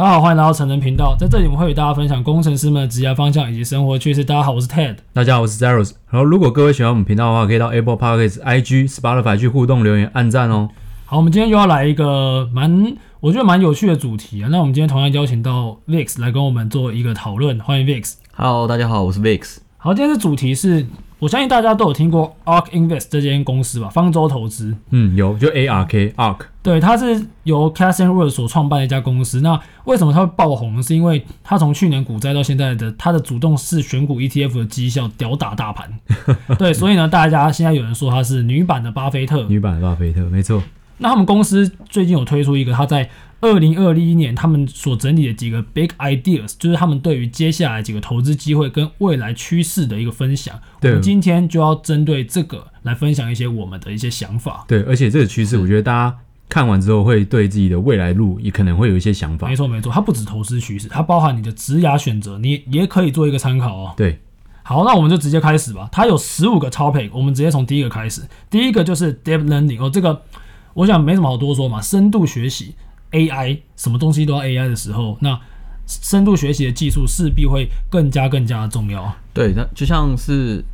[0.00, 4.24] 大家好，欢迎来到成人频道，在这里我们会与大家分享工程师们的职业方向以及生活趣事。
[4.24, 4.96] 大家好，我是 Ted。
[5.12, 5.92] 大家好，我是 Zeros。
[6.08, 10.70] 然后，如果各位喜欢我们频道的话，可以到 Apple Podcasts、IG、Spotify 去互动留言、按赞哦。
[11.04, 14.48] 好，我们今天又要来一个蛮，我觉得蛮有趣的主题啊。
[14.50, 18.14] 那我们今天同样邀请到 Vix 来跟我们做一个讨论，欢迎 Vix。
[18.34, 19.58] Hello，大家好，我是 Vix。
[19.76, 20.86] 好，今天的主题是。
[21.20, 23.88] 我相信大家都有听过 ARK Invest 这间公司吧？
[23.90, 29.42] 方舟投资，嗯，有，就 ARK ARK，对，它是由 Cathie Wood 所创办的一家公司。
[29.42, 30.82] 那为什么它会爆红？
[30.82, 35.92] 是因为它从去年股灾到现在的它的主动式选股 ETF 的绩效吊打大盘，
[36.58, 40.62] 对，所以呢，大家现在有人说它是女版的巴菲特，女版的巴菲特，没错。
[41.00, 43.08] 那他们公司最近有推出一个，他在
[43.40, 50.60] 二零二一年，他们所整理的几个 big ideas，就是他们对于接下来几个投资机会跟未来趋势的一个分享。
[50.78, 54.64] 对，我们今天就要针对这个来分享一些我们的一些想法。
[54.68, 56.16] 对，而且这个趋势，我觉得大家
[56.50, 59.48] 看完之后会对自己的未来路也可能会有一些想法。
[59.48, 63.94] 没错，没错，它不止投资趋势，它包含你的职涯选择，你也可以做一个参考哦。
[63.96, 64.20] 对，
[64.62, 65.88] 好，那我们就直接开始吧。
[65.90, 68.20] 它有十五个 topic，我们直接从第一个开始。
[68.50, 70.20] 第一个就是 deep learning 哦，这个
[70.74, 72.74] 我想没什么好多说嘛，深度学习。
[73.12, 75.36] AI 什么东西都要 AI 的时候，那
[75.84, 79.12] 深度学习的技术势必会更加更加的重要。
[79.34, 80.64] 对，那就像是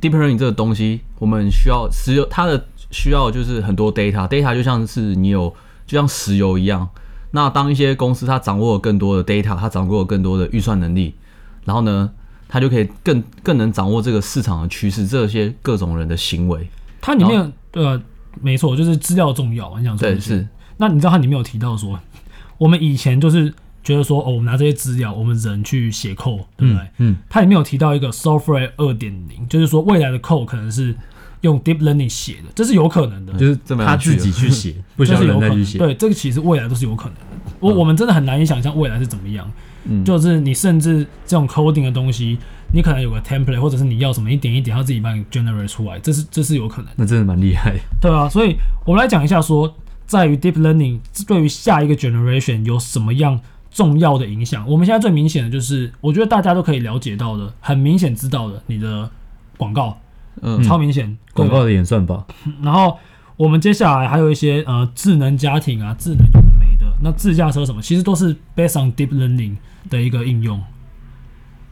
[0.00, 5.54] deep learning 这个东西，我们需要石油，它的需要就是很多 data，data 就像是你有，
[5.86, 6.88] 就像石油一样。
[7.32, 11.14] 那当一些公司它掌握了更多的 data，它掌握了更多的预算能力，
[11.66, 12.10] 然后呢，
[12.48, 16.66] 它就可以更更能掌握这个市场的趋势，这些各种人的行为。
[17.02, 18.00] 它里面对啊，
[18.40, 19.78] 没错，就是资料重要。
[19.78, 20.46] 你想说对是。
[20.76, 21.98] 那你知道它里面有提到说，
[22.58, 26.86] 我们以前就是觉得说，哦，我们拿这些资料，我们人去写 code，对不对？
[26.98, 27.16] 嗯。
[27.28, 30.94] 它里面有提到一个 software 二点零，就是说未来的 code 可能是
[31.40, 35.78] 用 deep learning 写的，这是有可能的，就是他自己去写，不需要人再去写。
[35.78, 37.20] 对，这个其实未来都是有可能的。
[37.60, 39.50] 我我们真的很难以想象未来是怎么样。
[39.84, 40.04] 嗯。
[40.04, 42.38] 就是你甚至这种 coding 的东西，
[42.72, 46.90] 你可能有个 template，或者是你要什么一点一点，它自己帮你 generate 出来，这是这是有可能。
[46.96, 47.76] 那真的蛮厉害。
[48.00, 49.74] 对啊，所以我们来讲一下说。
[50.06, 53.40] 在于 deep learning 对于下一个 generation 有什么样
[53.72, 54.64] 重要的影响？
[54.64, 59.10] 我们现在最明显的就是，我觉得大家都可以了解到的，很明显知道的，你的
[59.56, 59.98] 广告，
[60.42, 62.24] 嗯，超明显广告的演算法。
[62.62, 62.96] 然后
[63.36, 69.56] 我们接下来还有一些呃智能家庭啊，智能有的没的，那自驾车什么，其实都是 based on deep learning
[69.90, 70.62] 的一个应用。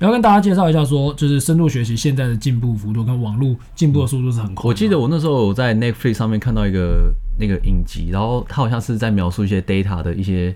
[0.04, 4.68] 然后跟大家介绍一下，说就是深度学习现在的进步幅度跟网络进步的速度是很快。
[4.68, 7.12] 我记得我那时候在 Netflix 上面看到一个。
[7.36, 10.54] 那个影集，然后他好像是在描述一些 data 的一些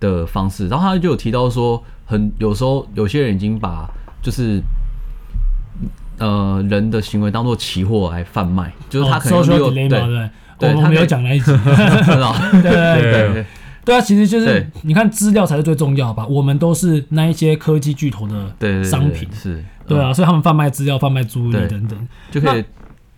[0.00, 3.86] 的方式，然后他就有提到说，很有时候有些人已经把
[4.22, 4.58] 就是
[6.16, 13.46] 呃人的行为当做期货来贩卖，就是他可能有、哦、对对，对，我们没有讲那一集，对对对
[13.86, 22.62] 对啊，其实就是你看资料才是最重要吧，我们都是那一些科技巨头的商品，是对啊，所以他们贩卖资料、贩卖注意力等等，就可以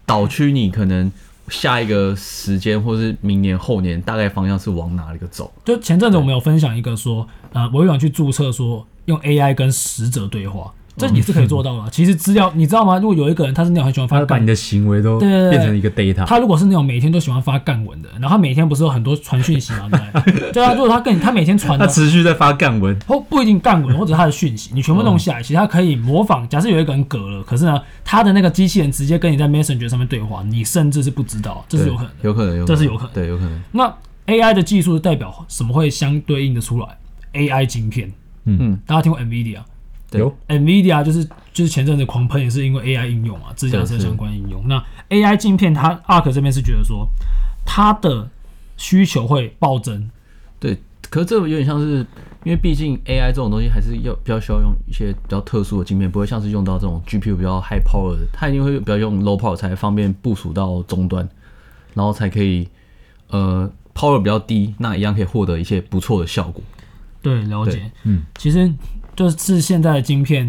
[0.06, 1.10] 导趋你可能。
[1.50, 5.50] 下一个时间，或是明年后年，大概方向是往哪里个走？
[5.64, 10.70] 就前阵子我们有分享一个说，呃，微软去注册说用 AI 跟使者对话。
[10.98, 11.90] 这也是可以做到的。
[11.90, 12.98] 其实资料你知道吗？
[12.98, 16.24] 如果有一个人他是那种很喜欢发，把你的行为都变成一个 data。
[16.26, 19.88] 他如果是那种每天都喜欢发干文的，然后他每天不是有很多传讯息吗？
[20.24, 20.74] 对，对啊。
[20.74, 26.48] 如果他跟你他每天传，他持续在发干文，或不一定干文，或者他的讯息，你全部弄下来，其实他可以模仿。
[26.48, 33.60] 假设有一个人隔了，可是呢，他的那个机器人直接跟你在 Messenger 上面对话，你甚至是不知道，这是有可能，有可能，这是有可能，对，有可能。
[33.72, 33.94] 那
[34.26, 36.86] AI 的技术代表什么会相对应的出来
[37.34, 38.12] ？AI 晶片，
[38.44, 39.58] 嗯嗯，大家听过 NVIDIA？
[40.12, 44.66] 有 NVIDIA 就是就是前阵子狂喷也是因为 AI 应用啊，自驾车相关应用。
[44.66, 47.06] 那 AI 镜片，它 ARK 这边是觉得说
[47.66, 48.30] 它的
[48.78, 50.10] 需求会暴增。
[50.58, 50.78] 对，
[51.10, 51.98] 可是这个有点像是，
[52.44, 61.28] 因为毕竟 AI 这种东西还是要比较需要用一些比较特殊的镜片，不会像是用到这种 GPU 比较 high power 的，它一定会比较用 low power 才方便部署到终端，
[61.92, 62.66] 然后才可以
[63.28, 66.62] 呃 power 比较低，那一样可以获得一些不错的效果。
[67.20, 67.90] 对，了解。
[68.04, 68.72] 嗯，其实。
[69.18, 70.44] 就是现在的晶片，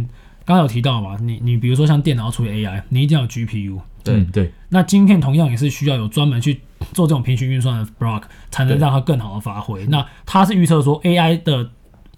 [0.46, 1.18] 刚刚有提到嘛？
[1.20, 3.80] 你你比如说像电脑要处理 AI，你一定要有 GPU。
[4.04, 4.52] 对对。
[4.70, 6.62] 那晶片同样也是需要有专门去
[6.94, 8.22] 做这种平行运算的 block，
[8.52, 9.88] 才能让它更好的发挥。
[9.88, 11.68] 那它是预测说 AI 的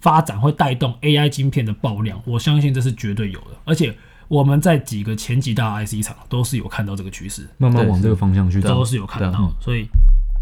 [0.02, 3.56] 发展会带动 AI 晶片的爆量，我相信这是绝对有的。
[3.64, 3.96] 而且
[4.28, 9.50] 我们在几个前几大 IC 厂都是有看到这个趋势，慢慢往这个方向去走，都是有看到。
[9.58, 9.86] 所以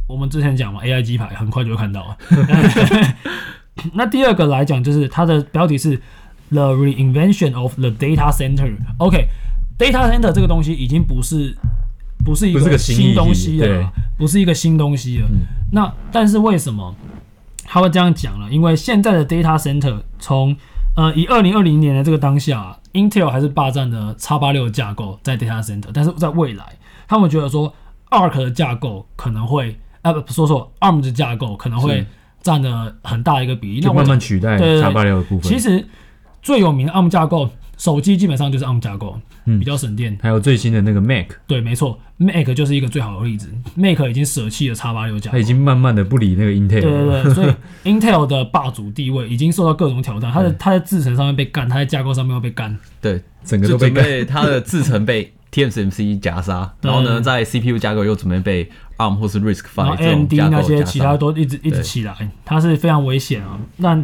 [0.09, 2.19] 我们之前讲嘛，AI 机牌很快就会看到了。
[3.95, 6.01] 那第二个来讲，就是它的标题是
[6.51, 8.75] The Reinvention of the Data Center。
[8.99, 11.57] OK，Data Center 这个东西已经不是
[12.25, 15.29] 不是一个新东西了，不是一个新东西了。
[15.31, 16.95] 嗯、那但是为什么
[17.65, 20.57] 他会这样讲呢，因为现在的 data center 从
[20.97, 26.65] 呃以二零二零年的这个当下，Intel 还是霸占的叉八六的架构在 data center，但是在未来，
[27.07, 27.73] 他们觉得说
[28.11, 32.05] Arc 的架构可能会，呃不说错 ARM 的架构可能会
[32.43, 35.43] 占了很大一个比例，那慢慢取代叉八六的部分。
[35.43, 35.85] 其实
[36.43, 37.51] 最有名的 ARM 架构。
[37.79, 40.15] 手机基本上就是 ARM 架构，嗯，比较省电。
[40.21, 43.49] 还有最新的那个 Mac，对，没错，Mac 就是一个最好的例子。
[43.75, 46.83] Mac 已经舍弃了叉八六架构，它已经慢慢的不理那个 Intel。
[46.83, 47.55] 对对对，所以
[47.91, 50.31] Intel 的霸主地位已经受到各种挑战。
[50.31, 52.77] 它的它在制程上面被干，它在架构上面又被干。
[53.01, 63.59] 对，整个都被被它的制程被 TSMC 夹杀，然后呢，在 CPU 架构又准备被 ARM 或是 RISC-V 这种 AMD 那些其他都一直一直起来，它是非常危险啊。
[63.77, 64.03] 那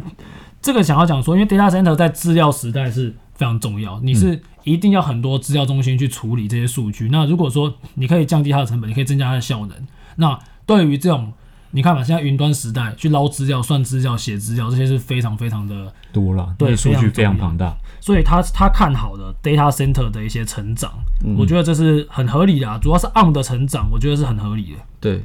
[0.60, 3.14] 这个想要讲说，因为 Data Center 在资料时代是。
[3.36, 7.08] 非常重要，你是一定要很多资料中心去处理这些数据。
[7.08, 9.76] 嗯、那如果说你可以降低它的成本，你可以增加它的效能。
[10.14, 11.34] 那对于这种，
[11.76, 17.76] 你看嘛，现在云端时代去捞资料、算资料、写资料，这些是非常非常的多了，对，数据非常庞大。
[18.00, 20.90] 所以他他看好的 data center 的一些成长，
[21.22, 22.78] 嗯、我觉得这是很合理的啊。
[22.80, 24.78] 主要是 ARM 的成长，我觉得是很合理的。
[24.98, 25.20] 对，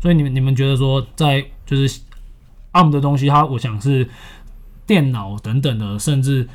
[0.00, 2.00] 所以你们你们觉得说，在就是
[2.72, 4.08] ARM 的东西，它我想是
[4.86, 6.48] 电脑等等的，甚至。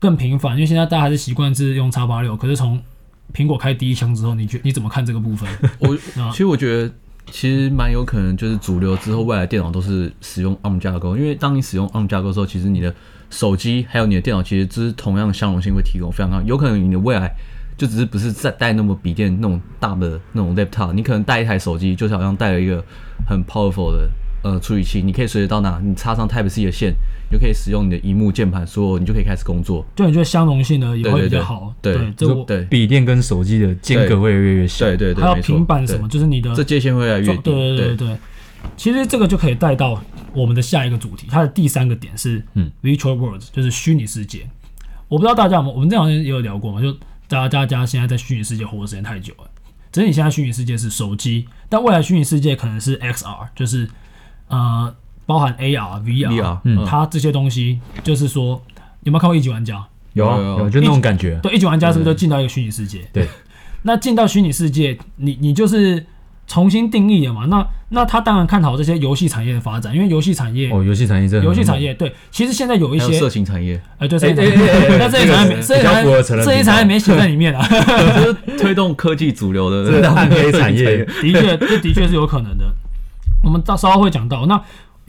[0.00, 2.34] 更频繁，因为现在大家还是习惯是用叉八六。
[2.34, 2.82] 可是从
[3.34, 5.46] 苹果开第一枪之后，你觉你怎么看这个部分？
[5.78, 5.94] 我
[6.30, 6.90] 其实我觉得
[7.26, 11.16] 其实蛮有可能就是主流之后，未来电脑都是使用 ARM 架构。
[11.16, 12.94] 因为当你使用 ARM 架构的时候，其实你的
[13.30, 16.40] 手机还有你的电脑，其实只是同样的相容性会提供非常高。
[16.42, 17.32] 有可能你的未来
[17.76, 22.84] 就只是不是再带那么笔电那种大的那种 laptop，你可能带一台手机，就是好像带了一个
[23.28, 24.10] 很 powerful 的。
[24.42, 26.94] 呃，处理器你可以随时到哪，你插上 Type C 的线，
[27.30, 29.84] 你就可以使用你的荧幕、键盘，所有你就可以开始工作。
[29.94, 31.74] 对你觉得相容性呢也会比较好？
[31.82, 34.86] 对对对，对，笔电跟手机的间隔会越来越小。
[34.86, 37.42] 对对对，还有平板什么，就是你的这界限会越来越低。
[37.42, 38.16] 对对对对，
[38.76, 40.02] 其实这个就可以带到
[40.32, 44.48] 我们的下一个主题，它的第三个点是嗯，Virtual Worlds，就是虚拟世界。
[45.08, 46.92] 我不知道大家有没有，我们这两天也有聊过嘛，就
[47.28, 49.50] 大家大家现在在虚拟世界活的时间太久了。
[49.92, 53.88] 只是你现在虚拟世界是手机，但未来虚拟世界可能是 XR，就是
[54.50, 54.94] 呃。
[55.26, 58.60] 包含 AR、VR，嗯，它这些东西就是说，
[59.04, 59.80] 有没有看过一级玩家？
[60.14, 61.38] 有啊，有，就那种感觉。
[61.40, 62.98] 对，一级玩家是不是就进到一个虚拟世界？
[63.12, 63.28] 对。
[63.82, 66.04] 那进到虚拟世界，你你就是
[66.48, 67.44] 重新定义了嘛？
[67.46, 77.64] 那那他当然看好这些游戏产业的发展，因为游戏产业哦，游戏产业这游戏产业对，其实现在有一些色情产业，哎，对，色情产业，那这一产业，这一产业，这一产业没写在里面啊，
[78.18, 82.64] 就是推动科技主流的这个暗黑产业，的确，这的确是有可能的。
[83.42, 84.62] 我们到稍后会讲到那。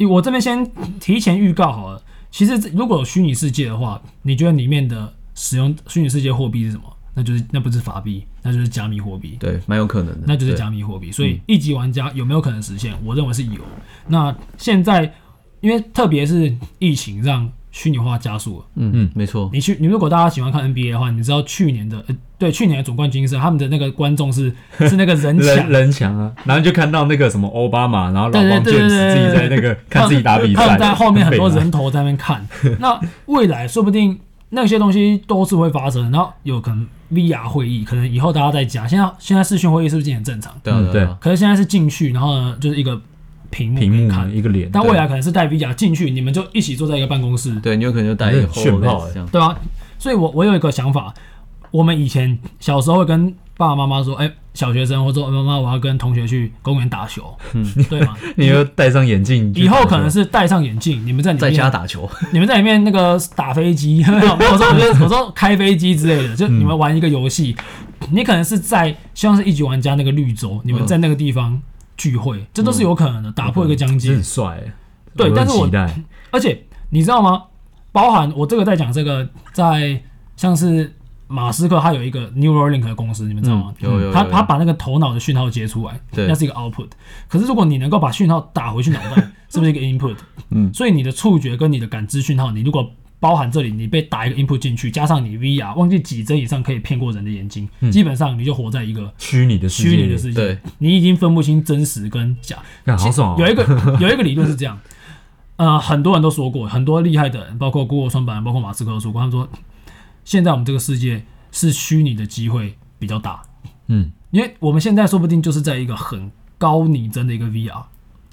[0.10, 0.68] 我这边先
[1.00, 2.02] 提前预告好了。
[2.32, 6.84] 其实如果有虚拟世界的话，你觉得里面的使用虚拟世界货币是什么？
[7.14, 9.38] 那就是那不是法币，那就是加密货币。
[9.40, 10.24] 对，蛮有可能的。
[10.26, 11.12] 那就是加密货币。
[11.12, 12.98] 所以一级玩家有没有可能实现？
[13.06, 13.62] 我认为是有。
[14.08, 15.14] 那现在
[15.60, 17.52] 因为特别是疫情让。
[17.72, 19.50] 虚拟化加速了，嗯嗯，没错。
[19.54, 24.54] 你去，你如果大家喜欢看 NBA 的话，你知道去年的，呃，对，去年的总冠军是他们的那个观众是
[24.90, 32.46] 是那个人墙人墙啊，然后就看到那个什么奥巴马，然后老王健自己在那个看自己打比赛，他们在后面很多人头在那边看。
[32.80, 34.20] 那未来说不定
[34.50, 40.54] 那些东西都是会发生，然后有可能 VR 会议，可能以后大家在家，现在现在视讯会议是不是很正常？
[40.62, 41.08] 对对。
[41.22, 43.02] 可是现在是进去，然后呢，就是一个。
[43.52, 44.36] 屏幕，屏幕看。
[44.36, 47.54] 一个脸，但未来可能是带 VR 进去，你们就一起坐在一个办公室。
[47.60, 49.28] 对，你有可能就带一个炫炮这样。
[49.32, 49.56] 对啊，
[50.00, 51.14] 所以我我有一个想法，
[51.70, 58.16] 我们以前小时候会跟爸爸妈妈说，哎、欸，小学生或者说妈妈，我要跟同学去公园打球，嗯，对吗？
[58.38, 67.56] 你要戴上眼镜，以后可能是戴上眼镜，你们在在家打球， 你们在里面那个打飞机， 我说我说我说开飞机之类的，就你们玩一个游戏，
[68.02, 71.62] 嗯、你可能是在希望是一级玩家那个绿洲，你们在那个地方。
[72.02, 74.12] 聚会，这都是有可能的，嗯、打破一个疆界。
[74.14, 74.60] 很帅，
[75.16, 75.70] 对，但是我，
[76.32, 77.44] 而且你知道吗？
[77.92, 80.02] 包含我这个在讲这个，在
[80.36, 80.92] 像是
[81.28, 83.72] 马斯克，他有一个 Neuralink 的公司，你们知道吗？
[83.82, 84.12] 嗯、有有，有，有。
[84.12, 86.88] 他他把那个头脑的讯号接出来，对，那是一个 output。
[87.28, 90.16] 可是如果你能够把讯号打回去脑袋， 是不是一个 input？
[90.50, 92.90] 嗯，所以你的触觉跟你的感知讯号，你如果
[93.22, 99.90] 包含这里，你被打一个 input 进去，加上你 VR 忘记几帧以上可以骗过人的眼睛，嗯、基本上你就活在一个虚拟的世界。
[99.92, 102.58] 虚拟的世界，对，你已经分不清真实跟假。
[102.98, 103.40] 好爽、哦！
[103.40, 103.64] 有一个
[104.02, 104.80] 有一个理论是这样，
[105.58, 109.48] 呃，很多人都说过，很多厉害的人，包括 Google 创办人，包括马斯克都说过，他们说
[110.26, 113.44] 现在我们这个世界是虚拟的机会比较大。
[113.86, 117.84] 嗯，因为我们现在说不定就是在一个很高拟真的一个 VR。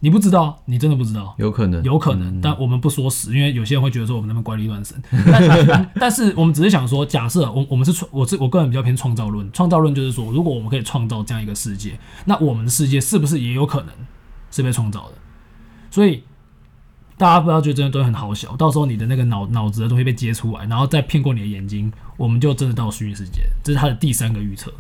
[0.00, 4.96] 你不知道，你真的不知道，有可能，有可能，但我们不说死，因为有些人会觉得说我们那边怪力乱神。
[5.66, 13.88] 但但是我们只是想说，假设我我们是创，我是我个人比较偏创造论，创造论就是说，如果我们可以创造这样一个世界，那我们的世界是不是也有可能
[14.52, 15.14] 是被创造的？
[15.90, 16.22] 所以
[17.16, 23.40] 大家不要觉得这些东西很好笑，到时候你的那个脑脑子的东西被接出来，然后再骗过你的眼睛，我们就真的到虚拟世界。
[23.64, 24.72] 这是他的第三个预测。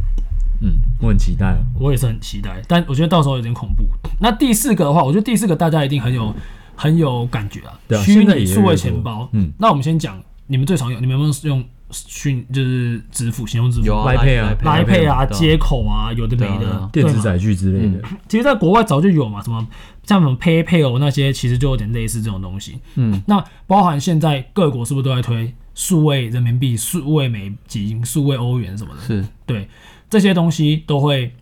[0.60, 3.84] 嗯，我很期待，我也是很期待，但我觉得到时候有点恐怖。
[4.20, 6.34] 那第四个的话，我觉得第四个大家一定很有
[6.74, 9.28] 很有感觉啊，虚拟数位钱包。
[9.32, 13.86] 嗯，那我们先讲你们最常用，你们有没有用虚就是支付、行动支付？
[13.86, 18.02] 有啊 Pay 啊，Line Pay 啊，接口啊，有的没的，电子载具之类的。
[18.28, 19.66] 其实，在国外早就有嘛，什么
[20.04, 22.78] 像什么 PayPal 那些，其实就有点类似这种东西。
[22.96, 29.00] 嗯，那包含现在各国是不是都在推数位人民币、数位美金、数位欧元什么的？
[29.00, 29.68] 是对。
[30.10, 31.32] 这些东西都会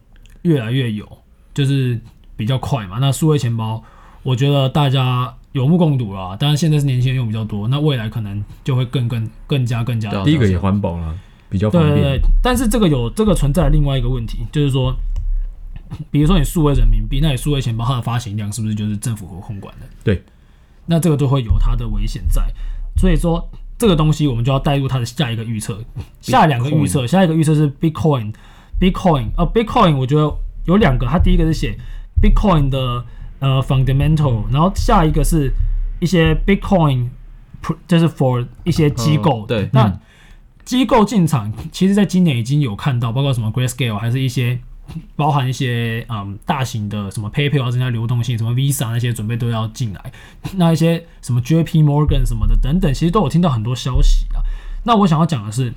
[0.42, 1.06] 越来越有，
[1.54, 1.98] 就是
[2.36, 2.98] 比较快嘛。
[3.00, 3.82] 那数位钱包，
[4.22, 6.36] 我觉得大家有目共睹啦。
[6.36, 10.10] 当然现在是年轻人用比较多，那未来可能就会更更更加更加。
[10.24, 11.16] 第一个也环保了，
[11.48, 11.94] 比较方便。
[11.94, 14.94] 对对对，但是这个有这个存在另外一个问题，就是说，
[16.10, 19.86] 比如说你数位人民币，那你数位钱包它的发行量是不是就是政府和控管的？
[20.02, 20.22] 对，
[20.86, 22.42] 那这个就会有它的危险在。
[22.96, 25.78] 所以说这个东西我们就要带入它的下一个预测，
[26.20, 28.34] 下两个预测，下一个预测是 Bitcoin。
[28.78, 30.30] Bitcoin 呃，Bitcoin 我觉得
[30.66, 31.78] 有两个，它第一个是写
[32.20, 33.04] Bitcoin 的
[33.38, 35.50] 呃 fundamental，然后下一个是
[36.00, 37.08] 一些 Bitcoin，
[37.88, 39.44] 就是 for 一些机构。
[39.44, 40.00] 嗯、对，那
[40.64, 44.58] 机构进场，其实在今年已经有看到，包括什么 Grayscale，还是一些
[45.14, 50.12] 包含一些嗯大型的什么 PayPal 要增加流动性，什么 Visa 那些准备都要进来，
[50.56, 54.42] 那一些什么 JP Morgan 什么的等等，其实都有听到很多消息啊。
[54.84, 55.72] 那我想要讲的是。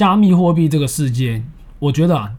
[0.00, 1.42] 加密货币这个世界，
[1.78, 2.32] 我觉得啊，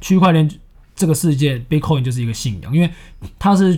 [0.00, 0.48] 区块链
[0.94, 2.88] 这个世界，Bitcoin 就是一个信仰，因为
[3.36, 3.76] 它是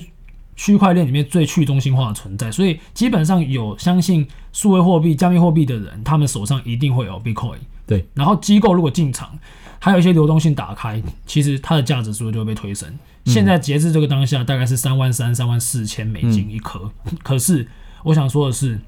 [0.54, 7.56] 区块链里面最去中心化的存在，所以基本上有相信数位货币、加密货币的人，他们手上一定会有 Bitcoin。
[7.86, 9.38] 对，然后机构如果进场，
[9.78, 12.86] 还有一些流动性打开，其实它的价值是不是就会被推升？
[13.24, 16.92] 嗯、现在截至这个当下，大概是三万三、三万四千美金一颗。
[17.06, 17.66] 嗯、可是
[18.02, 18.78] 我想说的是，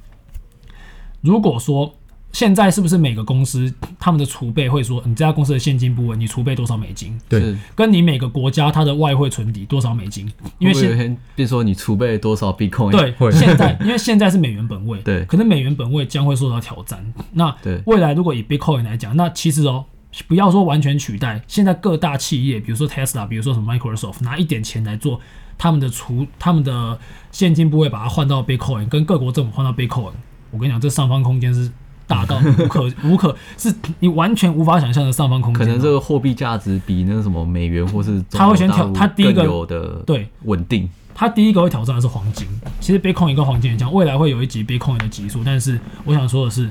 [1.22, 1.94] 如果说
[2.34, 7.16] 现在是不是每个公司他们的储备会说，你这家公司的现金部位，你储备多少美金？
[7.28, 10.28] 对，跟你每个国家它的外汇存底多少美金？
[10.58, 12.90] 因为现比如说你储备多少 Bitcoin？
[12.90, 17.06] 对，现在 因为现在是美元本位，对，可能美元本位将会受到挑战。
[17.34, 19.84] 那未来如果以 Bitcoin 来讲，那其实哦，
[20.26, 25.20] 不要说完全取代，现在各大企业，比如说 Tesla，比如说什么 Microsoft，拿一点钱来做
[25.56, 26.98] 他们的储，他们的
[27.30, 30.10] 现金部位，把它换到 Bitcoin，跟各国政府换到 Bitcoin，
[30.50, 31.70] 我跟你讲，这上方空间是。
[32.06, 35.66] 大到无可 无可，是你完全无法想象的上方空间。
[35.66, 40.88] 可能这个货币价值比那个什么美元或是他会先挑，他第一个有的对稳定。
[41.16, 42.44] 他第一个会挑战的是黄金。
[42.80, 45.42] 其实 Bitcoin 跟黄金也讲，未来会有一集 Bitcoin 的集数。
[45.44, 46.68] 但是我想说的是，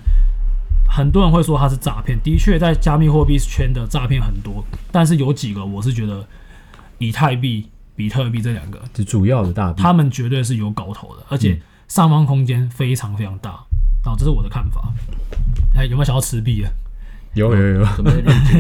[0.90, 2.20] 很多人会说它是诈骗。
[2.22, 4.62] 的确，在加密货币圈的诈骗很多，
[4.92, 6.28] 但是有几个我是觉得，
[6.98, 13.64] 以太币、比特币这两个是主要的大，他们绝对是有搞头的，而且上方空间非常非常大。
[14.04, 14.92] 好，这是我的看法。
[15.76, 16.70] 哎，有没有想要持币啊？
[17.34, 17.86] 有有有。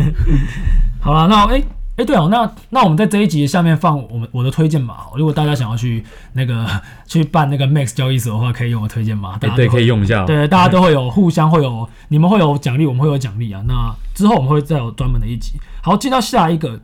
[0.99, 1.65] 好了，那哎哎、欸
[1.97, 5.05] 欸，对哦，那那我们在这一集下面放我们我的推荐码。
[5.15, 6.65] 如果大家想要去那个
[7.05, 9.37] 去办那个 Max 交易所的话，可以用我推荐码。
[9.37, 10.25] 对对，可以用一下。
[10.25, 13.61] 对，大家都 会有互相会有，你们会有奖励，我们会有奖励啊。
[13.67, 15.59] 那之后我们会再有专门的一集。
[15.83, 16.79] 好，进到下一个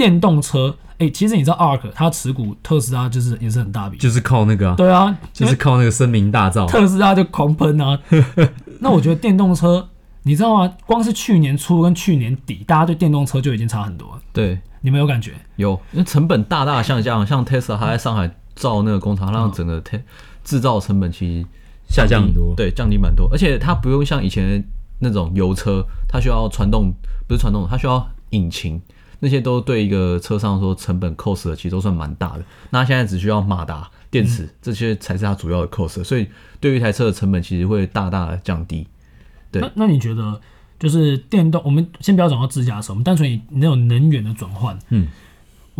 [0.00, 0.74] 电动车。
[0.92, 7.98] 哎、欸，其实你知道 ARK 它持股特斯拉就是也是很大笔，就是靠那个啊，对啊，就是靠那个声名大噪，特斯拉就狂喷啊。
[8.80, 9.88] 那我觉得电动车，
[10.22, 10.74] 你知道吗？
[10.86, 14.20] 光是去年初跟去年底，大家对电动车就已经差很多了。
[14.32, 15.32] 对，你们有感觉？
[15.56, 19.98] 有，因为成本大大下降，像 Tesla 它在上海造那个工厂，让整个 T
[20.44, 21.46] 制造成本其实
[21.88, 23.28] 下降很多，对，降低蛮多。
[23.32, 24.62] 而且它不用像以前
[24.98, 26.92] 那种油车，它需要传动，
[27.26, 28.78] 不是传动，它需要引擎。
[29.20, 32.44] 那些都对一个车上说成本 cost 的，其实都算蛮大的。
[32.70, 36.02] 那现在只需要马达、电池，这些才是它主要的 cost。
[36.02, 36.26] 所以
[36.58, 38.86] 对于一台车的成本，其实会大大的降低。
[39.52, 40.40] 对，那那你觉得
[40.78, 41.60] 就是电动？
[41.64, 44.78] 我们先不要讲到自驾车，我们单纯以那种能源的转换。
[44.88, 45.06] 嗯，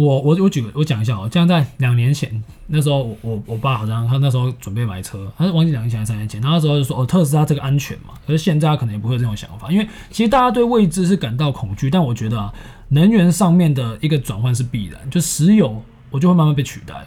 [0.03, 8.15] 我我我举个我讲一下哦，像在两年前那时候我，我我爸好像他那时候准备买车，他是忘记两年前还是三年前，然后那时候就说哦，特斯拉这个安全嘛。
[8.27, 12.53] 可是现在他可能也不会有这种想法，因为其实大家对未知是感到恐惧，但我觉得啊。
[12.93, 15.81] 能源上面的一个转换是必然，就石油
[16.11, 17.07] 我就会慢慢被取代。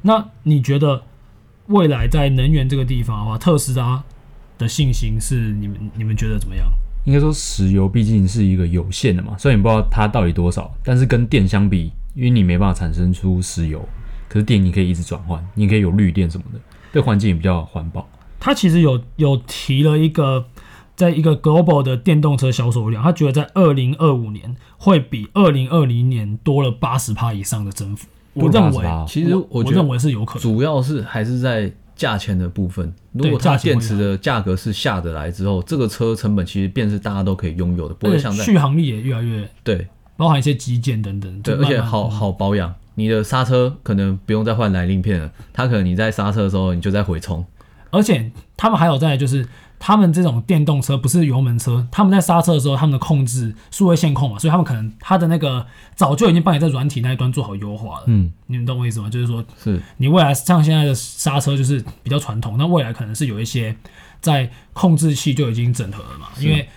[0.00, 1.00] 那你觉得
[1.66, 4.02] 未来在能源这个地方的话，特斯拉
[4.58, 6.66] 的信心是你们你们觉得怎么样？
[7.04, 13.86] 应该说石油毕竟是一个有限的嘛，虽然你不知道它到底多少，但是跟电相比，因为你没办法产生出石油，
[14.28, 16.58] 可是电你可以一直转换，你可以有绿电什么的，
[16.92, 18.08] 对环境也比较环保。
[18.38, 20.46] 他其实有有提了一个。
[20.94, 28.06] 在一个 global 的电动车销售量，他觉得在二零二五年会比二零二零年多了八十趴以上的增幅。
[28.34, 39.88] 我认为，其实我，我认为是有可能，主要是还是在价钱的部分，如果它电池的价格是下得来之后，这个车成本其实便是大家都可以拥有的，不会像在续航力也越来越对，
[40.22, 42.72] 包含一些基建等等，对，而且好好保养。
[42.94, 47.44] 你的刹车可能不用再换来令片了，它可能你在刹车的时候你就在回冲，
[47.90, 49.44] 而且他们还有在就是
[49.80, 58.04] 他们这种电动车不是油门车，他们在刹车的时候他们的控制数位线控嘛，所以他们可能他的那个早就已经帮你在软体那一端做好优化了。
[58.06, 59.10] 嗯，你们懂我意思吗？
[59.10, 63.74] 就是说，是你未来像现在的刹车就是比较传统，那未来可能是有一些
[64.20, 66.68] 在控制器就已经整合了嘛，因为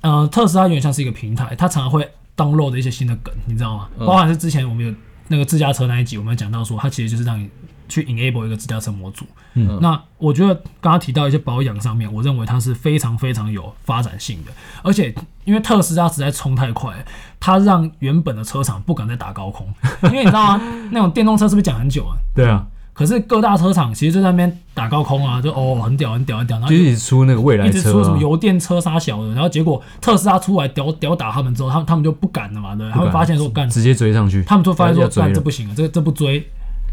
[0.00, 2.08] 呃特斯拉有点像是一个平台，它常常会
[2.40, 3.88] download 一些新的梗，你知道吗？
[3.98, 4.94] 包含是之前我们有。
[5.32, 7.48] 那个自驾车那一集，我们讲到说，它其实就是让你
[7.88, 9.24] 去 enable 一个自驾车模组。
[9.54, 14.50] 嗯，那我觉得刚刚提到一些保养上面，我认为它是非常非常有发展性的。
[14.82, 17.06] 而且因为特斯拉实在冲太快，
[17.38, 19.72] 它让原本的车厂不敢再打高空。
[20.02, 20.88] 因为你知道吗？
[20.90, 22.18] 那种电动车是不是讲很久啊？
[22.34, 22.66] 对啊。
[22.92, 36.46] 可是各大车厂其实就在那边打高空啊，就哦很屌很屌很屌，然后就一直出那个未来车，一直出什么油电车杀小的，然后结果特斯拉出来屌屌打他们之后，他们他们就不敢了嘛，对，他们发现说干直接追上去，他们就发现说干这不行了，这这不追，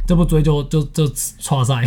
[0.07, 1.83] 这不追就就就错赛。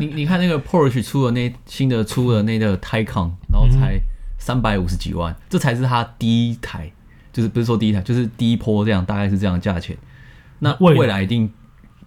[0.00, 4.00] 你你看那个 Porsche 出的那新的出的那个 Taycan，然后才
[4.38, 6.90] 三百五十几万，这才是他第一台，
[7.32, 9.96] 就是不是说第一台，就是第一波这样，大概是这样的价钱。
[10.58, 11.50] 那未来一定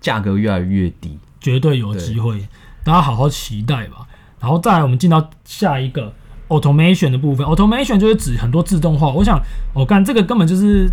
[0.01, 1.17] 价格越来越低。
[1.43, 2.47] 绝对有机会，
[2.85, 4.07] 大家好好期待吧。
[4.39, 6.13] 然后再来，我们进到下一个
[6.47, 7.45] automation 的部分。
[7.45, 9.09] automation 就是指很多自动化。
[9.09, 9.37] 我想，
[9.73, 10.89] 我干这个根本就是，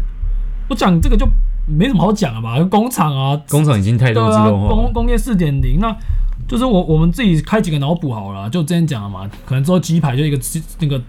[0.69, 1.25] 我讲这个就
[1.69, 2.61] 没什么好讲了吧？
[2.65, 5.97] 工厂啊，工厂已经太多自动化，工工业四点零，那
[6.49, 8.51] 就是我我们自己开几个脑补好了。
[8.51, 10.39] 就之前讲了嘛，可能之后鸡排就一个
[10.81, 11.01] 那个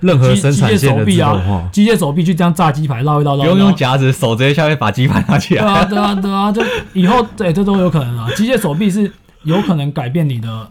[0.00, 5.62] 任何生产线的自动化，机械手臂去这样炸鸡排，绕一绕绕，不用用夹子，手直接下面把鸡排拿起来。
[5.62, 8.30] 对啊，对啊，对啊，就以后对这都有可能啊。
[8.36, 9.10] 机械手臂是
[9.42, 10.68] 有可能改变你的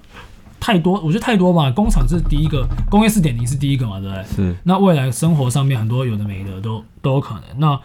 [0.59, 1.69] 太多，我觉得太多吧。
[1.71, 4.23] 工厂是第一个，工业四点零是第一个嘛，对不对？
[4.35, 4.55] 是。
[4.63, 7.43] 那未来生活上面很多有的没的都都有可能。
[7.57, 7.79] 那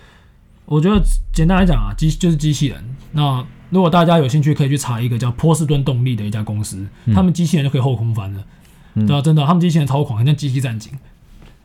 [0.67, 2.97] 我觉得简单来讲啊，机就是机器人。
[3.13, 8.41] 那如果大家有兴趣，可以去查一个叫波士顿动力的一家公司，嗯、他们机器人就可以后空翻了。
[8.99, 10.93] 嗯、对啊，真的，他们机器人超狂，很像机器战警。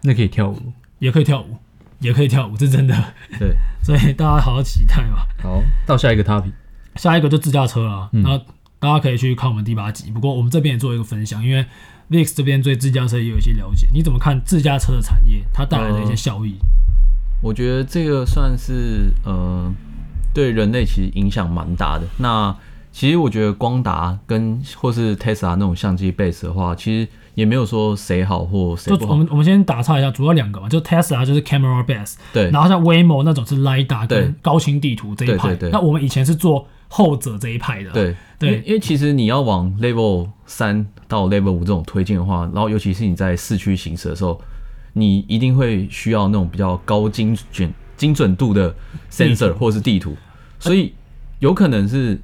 [0.06, 1.58] 那可以跳舞，也可以跳舞，
[2.00, 2.94] 也可以跳舞，这真的。
[3.40, 5.26] 对， 所以大家好好期待吧。
[5.42, 6.52] 好，到下一个 topic，
[6.98, 8.10] 下一个就自驾车了。
[8.12, 8.38] 然后
[8.80, 10.12] 大家可以去看我们第八集。
[10.12, 11.66] 不过我们这边也做一个分享，因为
[12.10, 13.88] VIX 这边对自驾车也有一些了解。
[13.94, 16.58] 你怎么看自驾车的产业，它带来的一些效益？
[17.42, 19.74] 我觉得这个算是呃，
[20.34, 22.06] 对人类其实影响蛮大的。
[22.18, 22.54] 那
[22.92, 27.08] 其实我觉得光达跟或是 Tesla 那种相机 base 的话，其实。
[27.36, 29.06] 也没有说谁好或谁不好。
[29.06, 32.50] 就我们我们先打岔一下，主要两个嘛，就 Tesla 就是 camera base，对。
[32.52, 35.58] 然后像 Waymo 那种是 lidar 跟高清地图这一派。
[35.72, 37.92] 那我们以前是做后者这一派的。
[37.92, 44.40] 对对，因为，因为其实你要往 Level 三到 Level 五这种推进的话，然后尤其是你在市区行驶的时候，
[44.94, 48.76] 你一定会需要那种比较高精准精准度的
[49.12, 50.16] sensor 或是地图，
[50.60, 50.94] 所以
[51.40, 52.20] 有可能是。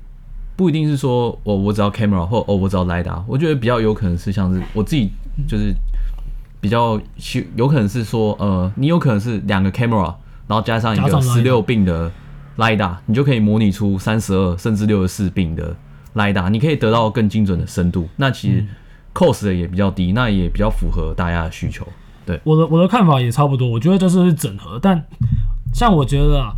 [0.59, 5.09] 不一定是说我我只要 camera 或哦我只要 lidar，我觉得比较有可能是像是我自己
[5.47, 5.73] 就是
[6.59, 6.99] 比较
[7.55, 10.13] 有可能是说呃你有可能是两个 camera，
[10.47, 12.11] 然后加上一个十六并的
[12.57, 15.73] lidar，你就可以模拟出三十二甚至六十四并的
[16.15, 18.09] lidar，你可以得到更精准的深度。
[18.17, 18.65] 那其实
[19.13, 21.87] cost 也比较低，那也比较符合大家的需求。
[22.25, 25.01] 对，我的我的看法也差不多，我觉得这是整合，但
[25.73, 26.51] 像我觉得啊。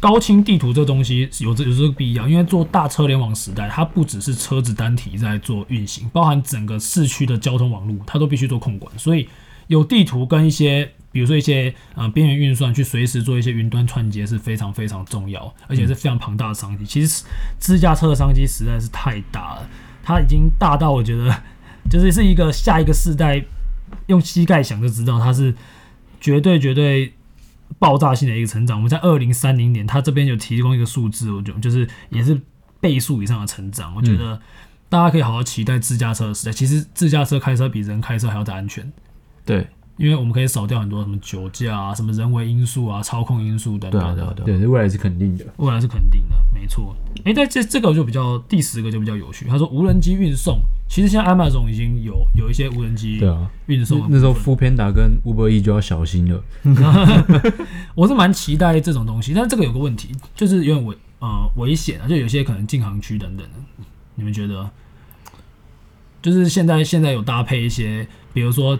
[0.00, 8.96] 高清地图这东西有这有这个必要，因为做大车联网时代，它不只是车子单体在做运行，包含整个市区的交通网络，它都必须做控管。
[8.96, 9.28] 所以
[9.66, 16.86] 有地图跟一些，比如说一些呃边缘运算，去随时做一些云端串接是非常非常重要，而且是非常庞大的商机。
[16.86, 17.24] 其实
[17.58, 19.68] 自驾车的商机实在是太大了，
[20.04, 21.42] 它已经大到我觉得
[21.90, 23.44] 就是是一个下一个世代
[24.06, 25.52] 用膝盖想就知道，它是
[26.20, 27.12] 绝对绝对。
[27.78, 32.40] 爆炸性的一个成长，我们在二零三零年，他这边有提供一个数字，我觉得就是也是
[32.80, 33.94] 倍数以上的成长。
[33.94, 34.40] 我觉得
[34.88, 36.52] 大家可以好好期待自驾车的时代。
[36.52, 38.92] 其实自驾车开车比人开车还要再安全，
[39.44, 39.68] 对，
[39.98, 44.14] 因为我们可以少掉很多什么酒驾啊、什么人为因素啊、操控因素等等的。
[44.14, 46.96] 对啊，对啊，对，未来是肯定的，未来是肯定的，没错。
[47.24, 49.44] 哎，但这这个就比较第十个就比较有趣。
[49.46, 50.58] 他说无人机运送。
[50.90, 56.42] 其实现在 Amazon 已经有有一些无人机对啊运送，那时候 Foodpanda 跟 Uber E 就要小心了。
[57.94, 63.84] 我是蛮期待这种东西，但是这个有个问题，就是有点危呃危险啊，就有些可能禁航区等等的。
[64.14, 64.70] 你们觉得？
[66.22, 68.78] 就是现在现在有搭配一些，比如说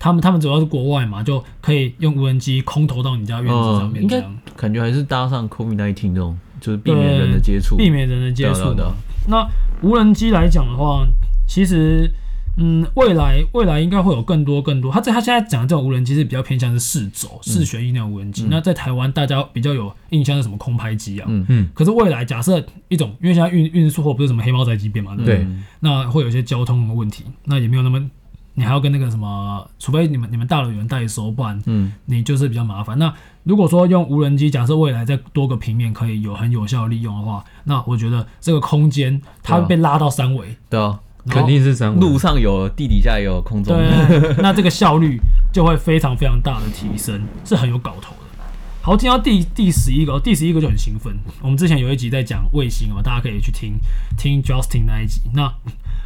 [0.00, 8.92] 他们他们主要是国外嘛，就可以用无人机空投到你家院子上面这样，应该感觉还是搭上 COVID-19 这种，就是避免人的接触，避免人的接触的。
[9.28, 9.46] 那
[9.82, 11.06] 无人机来讲的话。
[11.46, 12.10] 其实。
[12.56, 14.92] 嗯，未来未来应该会有更多更多。
[14.92, 18.42] 他在他现在讲的这种无人机是比较偏向是四轴、四旋翼那种无人机。
[18.42, 21.26] 嗯、那在台湾大家比较有印象是什么空拍机啊？
[21.30, 21.68] 嗯嗯。
[21.72, 25.36] 可是未来假设一种，因为现在运运输货不是什么黑猫宅急便嘛，对不对？
[25.36, 25.46] 对。
[25.78, 28.10] 那会有一些交通的问题，那也没有那么，
[28.54, 32.98] 你还要跟那个什么，除非你们你们大楼有人代收，不然嗯，你就是比较麻烦。
[32.98, 33.12] 那
[33.44, 40.56] 如果说用无人机，假设未来再多个平面可以有很有效利用的话，那我觉得这个空间它会被拉到三维。
[40.68, 41.00] 对啊。
[41.28, 43.76] 肯定是三维，路上有，地底下也有空中。
[43.76, 45.20] 对， 那这个效率
[45.52, 48.42] 就会非常非常大的提升，是很有搞头的。
[48.80, 51.14] 好，听到第第十一个，第十一个就很兴奋。
[51.42, 53.74] 我们之前有一集在讲卫星嘛，大家可以去听
[54.16, 55.20] 听 Justin 那一集。
[55.34, 55.52] 那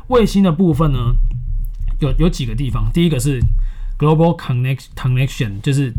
[0.09, 0.99] 卫星的部分呢，
[2.01, 3.41] 有有几个地方，第一个是。
[3.97, 5.93] Global Connect Connection 就是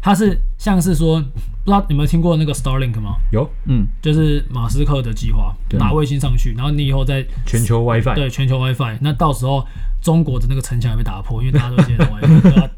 [0.00, 3.16] 它是像是说，不知道你有没有听过那个 Starlink 吗？
[3.30, 9.66] 有，嗯，就是马斯克的计划，打卫星上去，然后你以后在全球 WiFi，对，全球 WiFi，那到时候
[10.00, 12.70] 中国的那个城墙也被打破，因为大家都接 WiFi，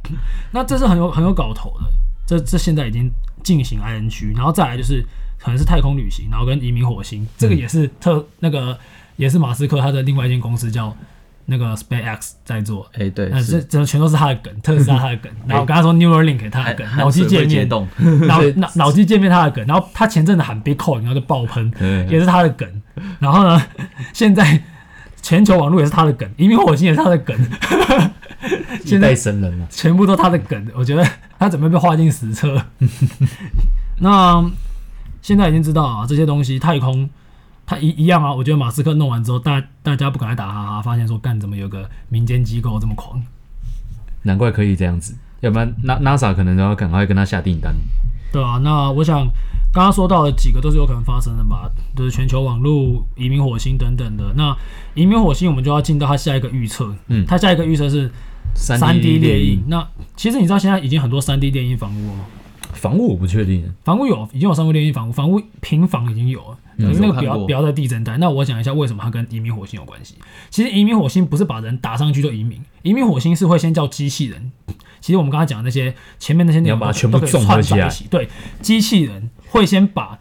[0.50, 1.86] 那这是很有很有搞头的，
[2.26, 3.08] 这这现在已经
[3.44, 5.00] 进行 ING，然后再来就是
[5.38, 8.76] 可能是太空旅行，然后跟移民火星，这个也是特、嗯、那个
[9.14, 10.94] 也是马斯克他的另外一间公司叫。
[11.46, 15.30] 那个 SpaceX 在做，哎、欸，对，那这这全都是他的梗，特斯拉他的梗。
[15.46, 17.86] 然后我刚才说 Neuralink 他的梗，脑机界面， 脑
[18.56, 19.66] 脑脑机界面他的梗。
[19.66, 21.70] 然后他前阵子喊 Bitcoin，然后就爆喷，
[22.08, 22.68] 也是他的梗。
[23.18, 23.62] 然后呢，
[24.12, 24.62] 现在
[25.20, 27.36] 全球网络也是他的梗，移民火星也是他的梗。
[28.84, 30.66] 现在神人了，全部都他的梗。
[30.74, 31.06] 我觉得
[31.38, 32.62] 他准备被划进史册。
[34.00, 34.44] 那
[35.20, 37.08] 现在已经知道啊，这些东西太空。
[37.66, 43.22] 他一一样啊，我觉得马斯克弄完之后，大大家不敢来打哈哈，发现说干怎么有个民间机构这么狂，
[44.22, 47.74] 难怪可以这样子，要不然 NASA 可能都要赶快跟他下订单。
[48.32, 49.24] 对啊，那我想
[49.72, 54.32] 刚刚说到的几个都是有可能发生的吧，就是全球网络、移民火星等等的。
[54.34, 54.56] 那
[54.94, 58.10] 移民火星我们就要进到他下一个预测，嗯，他下一个预测是
[58.54, 59.62] 三 D 列印。
[59.68, 62.24] 那其实你知道现在已经很多三 D 列印房屋了吗？
[62.74, 66.58] 房屋我不确定，房屋有已经有三维电音房屋，房屋平房已经有了。
[66.76, 70.16] 可是那个表表在地震带，那我讲一下为什么它跟移民火星有关系。
[70.50, 74.50] 其实移民火星不是把人打上去就移民，移民火星是会先叫机器人。
[75.00, 76.80] 其实我们刚才讲的那些前面那些内容
[77.12, 78.06] 都可以串在一起。
[78.10, 78.28] 对，
[78.60, 80.18] 机器人会先把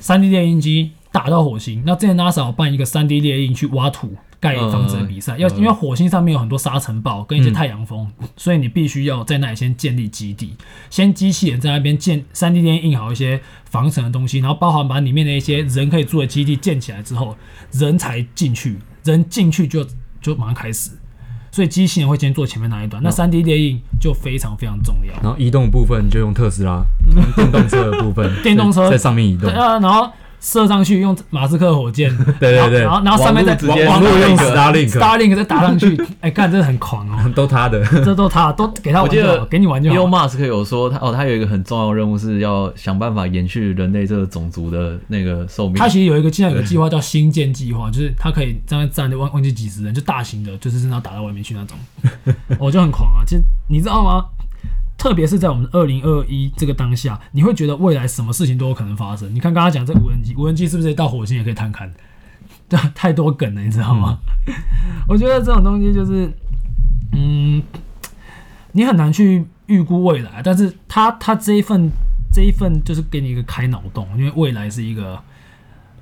[0.00, 1.80] 三 D 电音机打到火星。
[1.86, 4.16] 那之前 NASA 办一个三 D 列印去挖土。
[4.40, 10.54] 盖房子的比赛，要因为火星上面有很多沙尘暴跟一些太阳风，所以你必须要在那里先建立基地，
[10.90, 17.34] 先机器人在那边建三 D 列印印好一些防尘的东西，然后包含把里面的一些人可以住的基地建起来之后，
[17.72, 19.82] 人才进去，人进去就
[20.20, 20.90] 就马上开始，
[21.50, 25.14] 所以机器人会先做前面那一段，那三 D 列印就非常非常重要。
[25.22, 26.84] 然后移动部分就用特斯拉
[27.34, 30.10] 电动车的部分， 电动车在上面移动，然后。
[30.44, 39.96] 射上去用马斯克火箭， 对对对，然后然后上面再网网络用 Starlink，Starlink 再打上去， 哎，干真的很狂哦， 都他的，这都他，都给他玩就好，给你玩就好。
[39.96, 45.76] Elon Musk 有说他哦，他有一个很重要的任务是要想办法延续人类这个种族的那个寿命。
[45.76, 51.78] 他其实有一个现在有个计划叫星舰计划，就是他可以这样站就忘忘记几十人，就大型的，就是真的打到外面去那种，
[52.58, 53.24] 我就很狂啊。
[53.26, 54.26] 其实你知道吗？
[55.04, 59.28] 特别是在我们二零二一这个当下，你会觉得未来什么事情都有可能发生。
[59.34, 61.90] 你看刚刚讲这无人机，无人机是不是到火星也可以探勘？
[62.70, 64.16] 对， 太多梗了，你知道吗？
[65.06, 66.32] 我觉得这种东西就是，
[67.12, 67.62] 嗯，
[68.72, 71.90] 你很难去预估未来，但是他他这一份
[72.32, 75.20] 这一份就是给你一个开脑洞，因为未来是一个，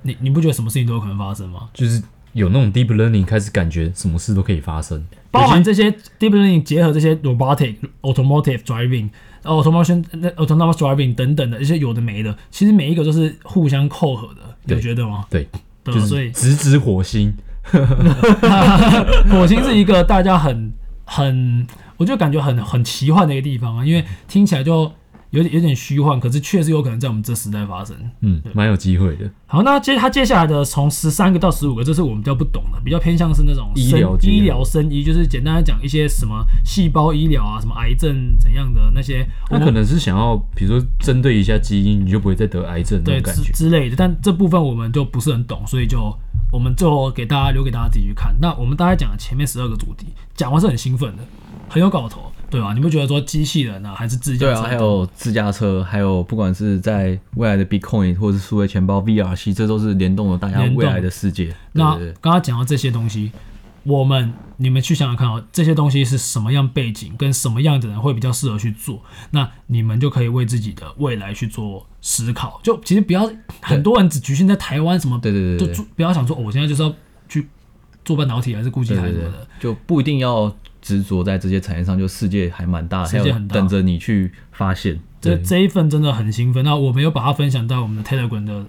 [0.03, 1.69] 你你不觉得什么事情都有可能发生吗？
[1.75, 2.01] 就是。
[2.35, 9.09] 有那种 deep learning 开始感觉什么事都可以发生，包含这些 deep learning 结合这些 robotic、automotive driving、
[9.43, 10.05] automation、
[10.37, 14.43] autonomous driving 等等的一些有的没的，其实每一个都是互相扣合的，
[14.77, 15.25] 你觉得吗？
[15.29, 15.49] 对，
[15.83, 17.35] 对，所以直指火星，
[19.33, 20.73] 火星是一个大家很
[21.05, 21.67] 很，
[21.97, 24.93] 我就感觉很很奇幻的一个地方啊，因为听起来就。
[25.33, 27.97] 有点有点虚幻，可是确实有可能在我们这时代发生。
[28.21, 29.29] 嗯，蛮有机会的。
[29.47, 39.27] 好，那接他接下来的从十三个到十五个，这是我们比较不懂的，比较偏向是那种医疗医疗生医，就是简单的讲一些什么细胞医疗啊，什么癌症怎样的那些。
[39.49, 43.97] 他可能是想要，比如说针对一下基因，你就不会再得癌症那种感觉之类的。
[43.97, 46.15] 但这部分我们就不是很懂，所以就
[46.53, 48.35] 我们就给大家留给大家自己去看。
[48.39, 51.23] 那我们大概讲了前面十二个主题，讲完是很兴奋的，
[51.71, 52.32] 很有搞头。
[52.53, 54.37] 对啊，你不觉得说机器人啊，还是自？
[54.37, 61.57] 对啊，还有自驾车，还有不管是在未来的 Bitcoin 或者是数位钱包 VRC，这都是联动了大家未来的世界。
[61.73, 63.33] 那刚刚讲到这些东西，
[63.85, 69.03] 我们你们去想想看哦，这些东西是什么样背景，跟什么样的人会比较适合去做？
[69.31, 72.61] 那你们就可以为自己的未来去做思考。
[72.63, 73.31] 就其实不要
[73.63, 76.97] 很多人只局限在台湾什么，对对对，就不要想说，我现在就是要去。
[78.05, 84.99] 做半导体还是固积台什么的，就不一定要执着在这些产业上，就世界还蛮大，世界很大，等着你去发现。
[85.21, 86.65] 这这一份真的很兴奋。
[86.65, 88.67] 那我们有把它分享到我们的 Telegram 的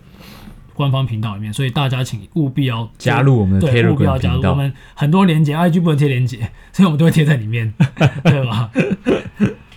[0.76, 4.52] 官方频道里面，所以大家请务必要加入我们的 Telegram 务必要加入频道。
[4.52, 7.74] 我们很多连接，IG 不能贴连接，所以我们都会贴在里面，
[8.24, 8.72] 对吧？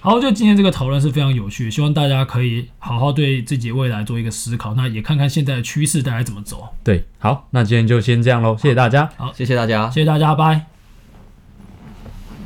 [0.06, 6.68] 好，就今天这个讨论是非常有趣，希望大家可以好好对自己未来做一个思考，那也看看现在的趋势大概怎么走。
[6.84, 10.75] 对，好，那今天就先这样喽，谢谢大家，好，谢谢大家，谢谢大家，拜。